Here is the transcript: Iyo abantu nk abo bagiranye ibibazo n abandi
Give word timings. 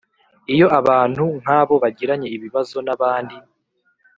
Iyo 0.53 0.67
abantu 0.79 1.23
nk 1.41 1.47
abo 1.59 1.75
bagiranye 1.83 2.27
ibibazo 2.35 2.77
n 2.85 2.89
abandi 2.95 3.35